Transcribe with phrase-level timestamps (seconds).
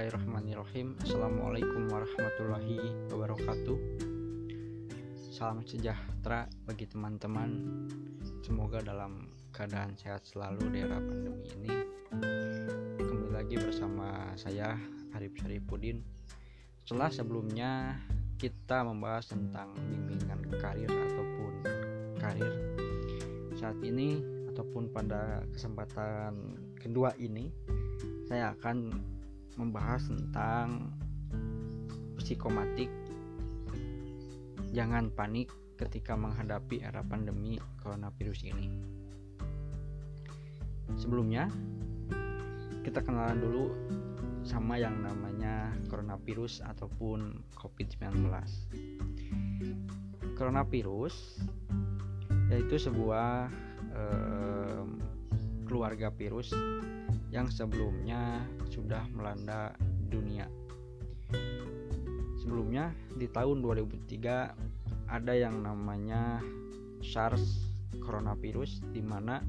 [0.00, 0.96] Bismillahirrahmanirrahim.
[1.04, 3.78] Assalamualaikum warahmatullahi wabarakatuh.
[5.28, 7.68] Salam sejahtera bagi teman-teman.
[8.40, 11.72] Semoga dalam keadaan sehat selalu di era pandemi ini.
[12.96, 14.72] Kembali lagi bersama saya
[15.12, 16.00] Arif Syarifuddin.
[16.88, 18.00] Setelah sebelumnya
[18.40, 21.52] kita membahas tentang bimbingan karir ataupun
[22.16, 22.56] karir.
[23.52, 24.16] Saat ini
[24.48, 27.52] ataupun pada kesempatan kedua ini
[28.24, 28.96] saya akan
[29.58, 30.94] membahas tentang
[32.20, 32.90] psikomatik.
[34.70, 35.50] Jangan panik
[35.80, 38.66] ketika menghadapi era pandemi coronavirus ini.
[40.94, 41.48] Sebelumnya,
[42.84, 43.64] kita kenalan dulu
[44.44, 48.28] sama yang namanya coronavirus ataupun COVID-19.
[50.36, 51.44] Coronavirus
[52.50, 53.46] yaitu sebuah
[53.94, 54.84] eh,
[55.70, 56.50] keluarga virus
[57.30, 59.74] yang sebelumnya sudah melanda
[60.10, 60.50] dunia.
[62.42, 66.42] Sebelumnya di tahun 2003 ada yang namanya
[67.02, 67.70] SARS
[68.02, 69.42] coronavirus di mana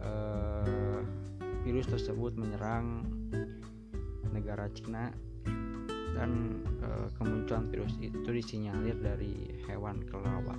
[0.00, 1.00] eh,
[1.64, 3.04] virus tersebut menyerang
[4.32, 5.12] negara Cina
[6.14, 10.56] dan eh, kemunculan virus itu disinyalir dari hewan kelelawar.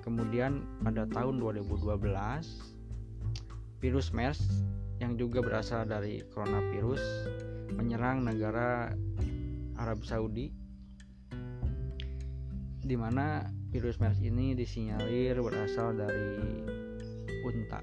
[0.00, 2.00] Kemudian pada tahun 2012
[3.80, 4.40] virus MERS
[5.00, 7.00] yang juga berasal dari coronavirus
[7.72, 8.92] menyerang negara
[9.80, 10.52] Arab Saudi
[12.84, 16.36] di mana virus MERS ini disinyalir berasal dari
[17.48, 17.80] unta.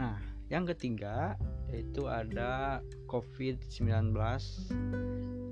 [0.00, 0.16] Nah,
[0.48, 1.36] yang ketiga
[1.68, 4.16] yaitu ada COVID-19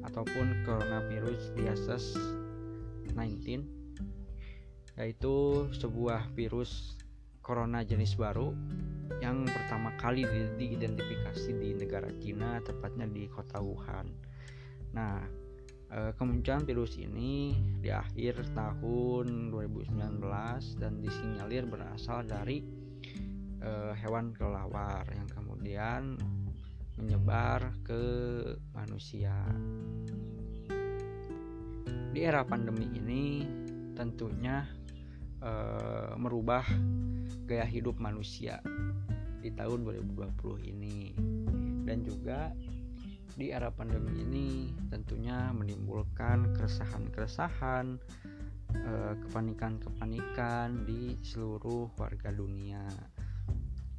[0.09, 2.17] ataupun coronavirus disease
[3.13, 3.69] 19
[4.99, 6.99] yaitu sebuah virus
[7.49, 8.53] corona jenis baru
[9.25, 10.29] yang pertama kali
[10.61, 14.07] diidentifikasi di negara Cina, tepatnya di kota Wuhan.
[14.93, 15.25] Nah,
[15.89, 22.61] eh, kemunculan virus ini di akhir tahun 2019 dan disinyalir berasal dari
[23.65, 26.21] eh, hewan kelelawar yang kemudian
[27.01, 28.03] menyebar ke
[28.77, 29.35] manusia.
[32.13, 33.43] Di era pandemi ini
[33.97, 34.63] tentunya
[35.43, 36.63] eh, merubah
[37.49, 38.61] gaya hidup manusia
[39.41, 41.17] di tahun 2020 ini.
[41.89, 42.53] Dan juga
[43.33, 44.49] di era pandemi ini
[44.93, 47.97] tentunya menimbulkan keresahan-keresahan
[48.77, 52.85] eh, kepanikan-kepanikan di seluruh warga dunia.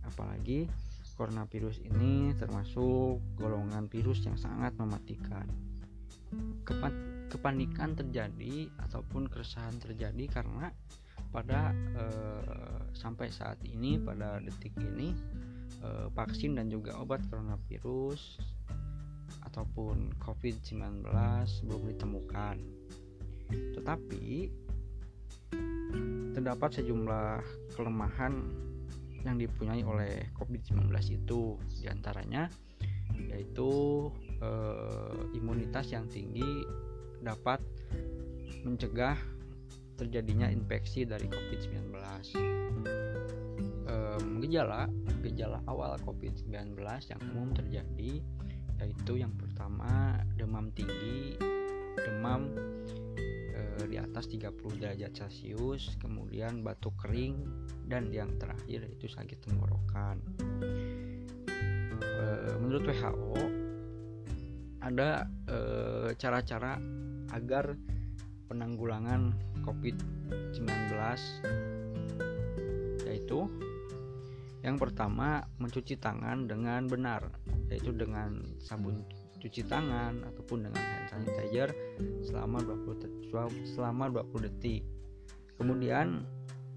[0.05, 0.69] Apalagi
[1.17, 5.49] coronavirus ini termasuk golongan virus yang sangat mematikan.
[7.33, 10.69] Kepanikan terjadi ataupun keresahan terjadi karena
[11.33, 15.13] pada eh, sampai saat ini pada detik ini
[15.83, 18.39] eh, vaksin dan juga obat coronavirus
[19.49, 21.05] ataupun COVID-19
[21.65, 22.57] belum ditemukan.
[23.49, 24.25] Tetapi
[26.37, 27.41] terdapat sejumlah
[27.73, 28.33] kelemahan
[29.25, 32.47] yang dipunyai oleh COVID-19 itu di antaranya
[33.19, 34.07] yaitu
[34.39, 36.63] eh, imunitas yang tinggi
[37.19, 37.59] dapat
[38.63, 39.19] mencegah
[39.99, 41.91] terjadinya infeksi dari COVID-19.
[44.19, 44.91] Um, gejala
[45.23, 48.19] gejala awal COVID-19 yang umum terjadi
[48.79, 51.35] yaitu yang pertama demam tinggi,
[51.99, 52.47] demam
[53.51, 57.43] e, di atas 30 derajat Celcius, kemudian batuk kering
[57.91, 60.23] dan yang terakhir itu sakit tenggorokan.
[61.99, 62.23] E,
[62.63, 63.35] menurut WHO
[64.79, 65.27] ada
[66.15, 66.79] cara-cara
[67.35, 67.75] agar
[68.47, 69.35] penanggulangan
[69.67, 70.71] COVID-19
[73.03, 73.43] yaitu
[74.59, 77.31] yang pertama mencuci tangan dengan benar
[77.71, 79.07] yaitu dengan sabun
[79.39, 81.71] cuci tangan ataupun dengan hand sanitizer
[82.27, 84.83] selama 20 selama 20 detik.
[85.55, 86.27] Kemudian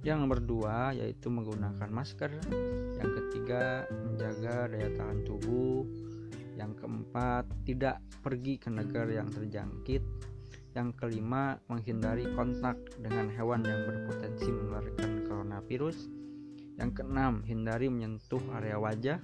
[0.03, 2.31] yang nomor dua yaitu menggunakan masker.
[2.99, 5.87] Yang ketiga menjaga daya tahan tubuh.
[6.55, 10.03] Yang keempat tidak pergi ke negara yang terjangkit
[10.73, 16.09] yang kelima, menghindari kontak dengan hewan yang berpotensi menularkan coronavirus.
[16.81, 19.19] Yang keenam, hindari menyentuh area wajah.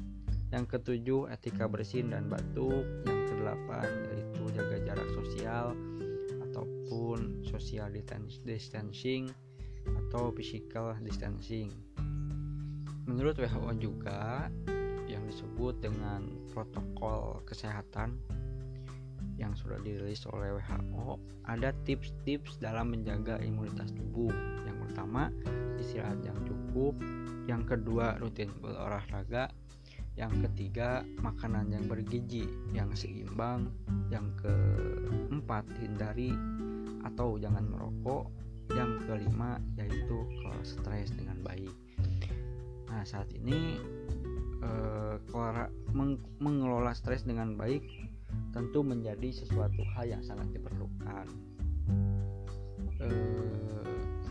[0.48, 2.84] Yang ketujuh, etika bersin dan batuk.
[3.04, 5.76] Yang kedelapan, yaitu jaga jarak sosial
[6.48, 7.92] ataupun social
[8.44, 9.28] distancing
[9.84, 11.72] atau physical distancing.
[13.08, 14.52] Menurut WHO juga
[15.08, 18.20] yang disebut dengan protokol kesehatan
[19.38, 24.35] yang sudah dirilis oleh WHO ada tips-tips dalam menjaga imunitas tubuh.
[24.67, 25.31] Yang pertama
[25.79, 26.99] istirahat yang cukup.
[27.46, 29.49] Yang kedua rutin berolahraga.
[30.19, 32.44] Yang ketiga makanan yang bergizi
[32.75, 33.70] yang seimbang.
[34.11, 36.34] Yang keempat hindari
[37.06, 38.29] atau jangan merokok.
[38.75, 41.73] Yang kelima yaitu kelola stres dengan baik.
[42.91, 43.79] Nah saat ini
[44.61, 45.17] eh,
[45.94, 47.87] meng mengelola stres dengan baik
[48.52, 51.26] tentu menjadi sesuatu hal yang sangat diperlukan.
[52.98, 53.84] Eh,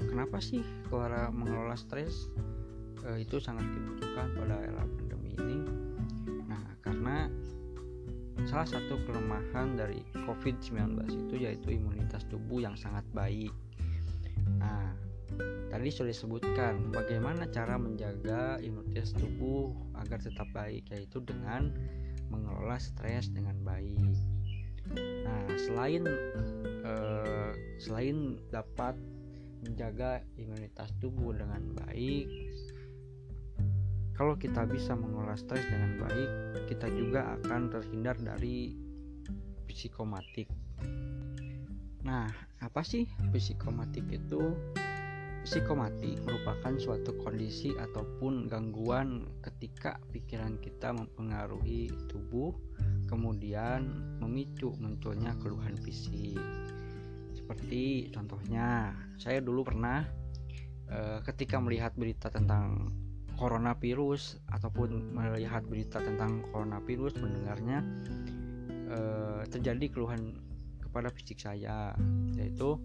[0.09, 0.61] kenapa sih
[0.91, 2.29] kelola mengelola stres?
[3.07, 5.57] Eh, itu sangat dibutuhkan pada era pandemi ini.
[6.49, 7.31] Nah karena
[8.45, 13.51] salah satu kelemahan dari COVID-19 itu yaitu imunitas tubuh yang sangat baik.
[14.61, 14.95] Nah,
[15.67, 21.75] tadi sudah disebutkan bagaimana cara menjaga imunitas tubuh agar tetap baik yaitu dengan
[22.31, 24.15] mengelola stres dengan baik.
[24.97, 26.03] Nah, selain
[26.85, 27.51] eh,
[27.81, 28.95] selain dapat
[29.65, 32.25] menjaga imunitas tubuh dengan baik,
[34.17, 36.29] kalau kita bisa mengelola stres dengan baik,
[36.65, 38.73] kita juga akan terhindar dari
[39.69, 40.49] psikomatik.
[42.01, 42.25] Nah,
[42.57, 44.57] apa sih psikomatik itu?
[45.47, 52.51] Psikomatik merupakan suatu kondisi ataupun gangguan ketika pikiran kita mempengaruhi tubuh,
[53.07, 53.87] kemudian
[54.19, 56.35] memicu munculnya keluhan fisik.
[57.31, 60.03] Seperti contohnya, saya dulu pernah
[60.83, 62.91] e, ketika melihat berita tentang
[63.39, 67.87] coronavirus ataupun melihat berita tentang coronavirus mendengarnya
[68.67, 68.99] e,
[69.47, 70.43] terjadi keluhan
[70.91, 71.95] pada fisik saya
[72.35, 72.83] yaitu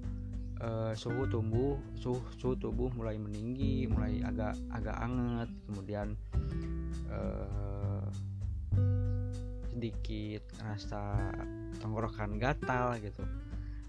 [0.63, 6.09] uh, suhu tubuh suhu, suhu tubuh mulai meninggi mulai agak agak anget kemudian
[7.11, 8.07] uh,
[9.75, 11.35] sedikit rasa
[11.83, 13.27] tenggorokan gatal gitu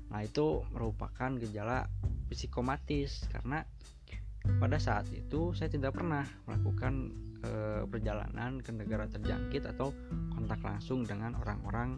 [0.10, 1.90] nah itu merupakan gejala
[2.30, 3.66] psikomatis karena
[4.60, 7.52] pada saat itu saya tidak pernah melakukan e,
[7.88, 9.96] perjalanan ke negara terjangkit atau
[10.36, 11.96] kontak langsung dengan orang-orang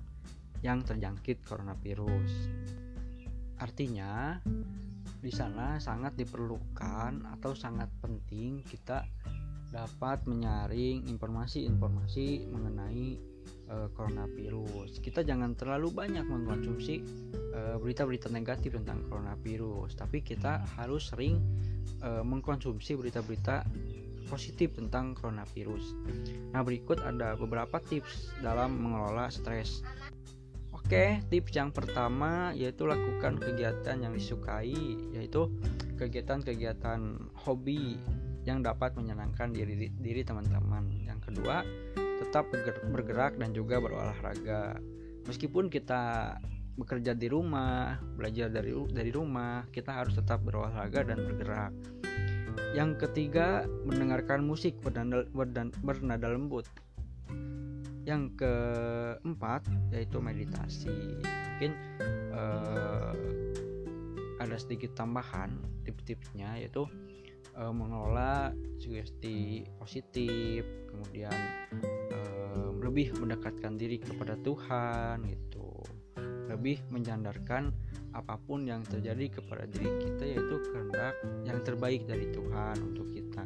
[0.61, 2.49] yang terjangkit coronavirus.
[3.59, 4.39] Artinya,
[5.25, 9.07] di sana sangat diperlukan atau sangat penting kita
[9.73, 13.17] dapat menyaring informasi-informasi mengenai
[13.67, 15.03] e, coronavirus.
[15.03, 16.95] Kita jangan terlalu banyak mengkonsumsi
[17.55, 21.39] berita berita-berita negatif tentang coronavirus, tapi kita harus sering
[21.99, 23.65] e, mengkonsumsi berita-berita
[24.25, 25.85] positif tentang coronavirus.
[26.51, 29.85] Nah, berikut ada beberapa tips dalam mengelola stres.
[30.85, 34.69] Oke, tips yang pertama yaitu lakukan kegiatan yang disukai,
[35.17, 35.49] yaitu
[35.97, 37.97] kegiatan-kegiatan hobi
[38.45, 40.85] yang dapat menyenangkan diri diri teman-teman.
[41.01, 41.65] Yang kedua,
[42.21, 42.53] tetap
[42.93, 44.77] bergerak dan juga berolahraga.
[45.25, 46.37] Meskipun kita
[46.77, 51.73] bekerja di rumah, belajar dari dari rumah, kita harus tetap berolahraga dan bergerak.
[52.77, 55.25] Yang ketiga, mendengarkan musik bernada,
[55.81, 56.69] bernada lembut
[58.05, 61.17] yang keempat yaitu meditasi.
[61.25, 61.71] Mungkin
[62.31, 63.13] uh,
[64.37, 66.85] ada sedikit tambahan tips-tipsnya yaitu
[67.57, 71.33] uh, mengelola sugesti positif kemudian
[72.13, 75.73] uh, lebih mendekatkan diri kepada Tuhan gitu.
[76.45, 77.73] Lebih menyandarkan
[78.15, 83.43] apa pun yang terjadi kepada diri kita yaitu kehendak yang terbaik dari Tuhan untuk kita.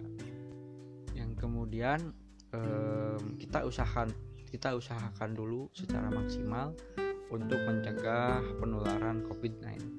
[1.15, 2.13] Yang kemudian
[2.53, 4.13] um, kita usahakan
[4.49, 6.73] kita usahakan dulu secara maksimal
[7.29, 9.93] untuk mencegah penularan COVID-19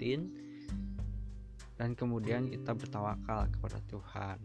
[1.78, 4.38] dan kemudian kita bertawakal kepada Tuhan.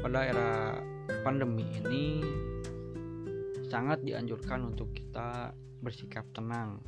[0.00, 0.80] Pada era
[1.22, 2.24] pandemi ini
[3.68, 5.52] sangat dianjurkan untuk kita
[5.84, 6.80] bersikap tenang.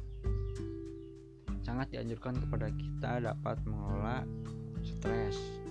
[1.63, 4.25] Sangat dianjurkan kepada kita dapat mengelola
[4.83, 5.66] stres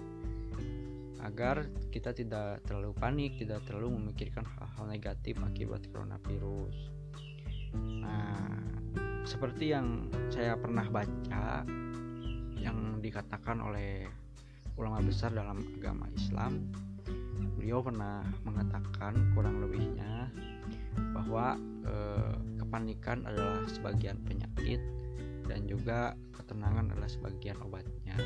[1.25, 6.77] agar kita tidak terlalu panik, tidak terlalu memikirkan hal-hal negatif akibat coronavirus.
[7.75, 8.45] Nah,
[9.25, 11.65] seperti yang saya pernah baca
[12.61, 14.05] yang dikatakan oleh
[14.77, 16.69] ulama besar dalam agama Islam,
[17.57, 20.29] beliau pernah mengatakan kurang lebihnya
[21.15, 21.57] bahwa
[21.89, 24.79] eh, kepanikan adalah sebagian penyakit
[25.45, 28.17] dan juga ketenangan adalah sebagian obatnya.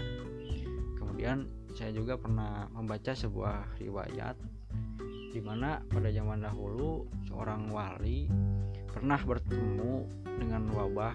[1.20, 4.40] Kemudian saya juga pernah membaca sebuah riwayat
[5.36, 8.32] di mana pada zaman dahulu seorang wali
[8.88, 10.08] pernah bertemu
[10.40, 11.12] dengan wabah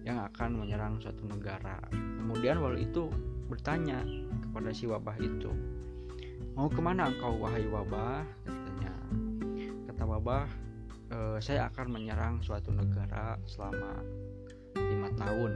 [0.00, 1.76] yang akan menyerang suatu negara.
[1.92, 3.12] Kemudian wali itu
[3.52, 4.00] bertanya
[4.48, 5.52] kepada si wabah itu,
[6.56, 8.24] mau ke mana engkau wahai wabah?
[8.48, 8.96] Katanya,
[9.92, 10.48] kata wabah,
[11.12, 14.00] e, saya akan menyerang suatu negara selama
[14.72, 15.52] lima tahun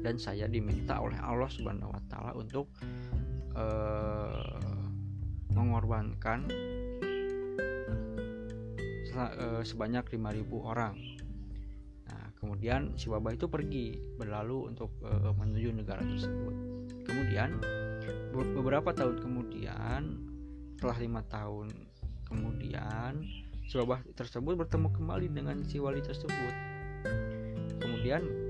[0.00, 2.72] dan saya diminta oleh Allah Subhanahu wa taala untuk
[3.56, 4.80] uh,
[5.50, 6.46] mengorbankan
[9.10, 10.94] eh, sebanyak 5.000 orang.
[12.06, 16.54] Nah, kemudian si wabah itu pergi berlalu untuk uh, menuju negara tersebut.
[17.04, 17.58] Kemudian
[18.32, 20.02] beberapa tahun kemudian,
[20.78, 21.68] setelah lima tahun
[22.30, 23.26] kemudian,
[23.66, 26.54] si wabah tersebut bertemu kembali dengan si wali tersebut.
[27.82, 28.49] Kemudian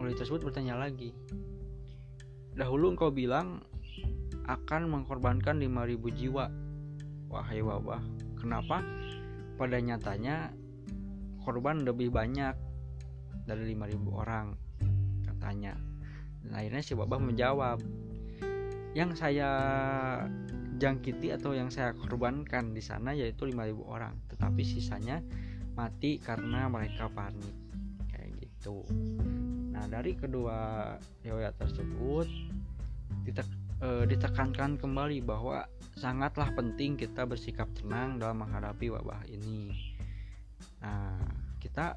[0.00, 1.12] wali tersebut bertanya lagi,
[2.56, 3.60] dahulu engkau bilang
[4.48, 6.48] akan mengorbankan 5.000 jiwa.
[7.30, 8.02] Wahai wabah,
[8.40, 8.82] kenapa?
[9.60, 10.56] pada nyatanya
[11.44, 12.56] korban lebih banyak
[13.44, 14.56] dari 5000 orang
[15.28, 15.76] katanya.
[16.40, 17.84] Dan akhirnya si Babah menjawab
[18.96, 19.52] yang saya
[20.80, 24.16] jangkiti atau yang saya korbankan di sana yaitu 5000 orang.
[24.32, 25.20] Tetapi sisanya
[25.76, 27.52] mati karena mereka panik.
[28.08, 28.88] Kayak gitu
[29.80, 30.92] nah dari kedua
[31.24, 32.28] riwayat tersebut
[33.24, 33.48] ditek,
[33.80, 35.64] e, ditekankan kembali bahwa
[35.96, 39.72] sangatlah penting kita bersikap tenang dalam menghadapi wabah ini.
[40.84, 41.16] Nah,
[41.64, 41.96] kita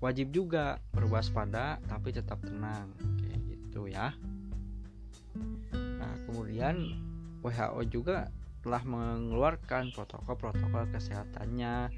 [0.00, 4.16] wajib juga berwaspada tapi tetap tenang kayak gitu ya.
[5.76, 6.96] Nah, kemudian
[7.44, 8.32] WHO juga
[8.64, 11.92] telah mengeluarkan protokol-protokol kesehatannya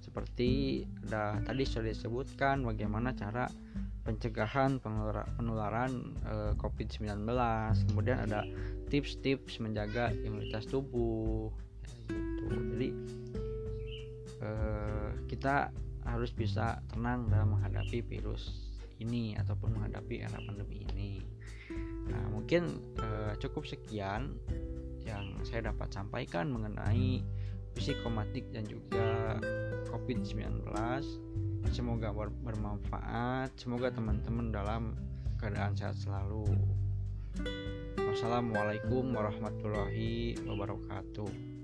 [0.00, 3.50] seperti ada tadi sudah disebutkan bagaimana cara
[4.06, 7.26] pencegahan penularan eh, COVID-19
[7.90, 8.46] kemudian ada
[8.86, 11.50] tips-tips menjaga imunitas tubuh
[12.06, 12.54] gitu.
[12.70, 12.88] jadi
[14.46, 15.74] eh, kita
[16.06, 18.70] harus bisa tenang dalam menghadapi virus
[19.02, 21.20] ini ataupun menghadapi era pandemi ini.
[22.08, 24.38] Nah mungkin eh, cukup sekian
[25.06, 27.22] yang saya dapat sampaikan mengenai
[27.76, 29.36] psikomatik dan juga
[29.92, 30.64] COVID-19
[31.70, 33.52] semoga bermanfaat.
[33.58, 34.94] Semoga teman-teman dalam
[35.36, 36.46] keadaan sehat selalu.
[38.00, 41.55] Wassalamualaikum warahmatullahi wabarakatuh